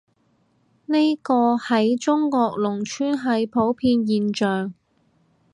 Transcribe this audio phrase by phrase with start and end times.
[0.87, 4.73] 呢個，喺中國農村係普遍現象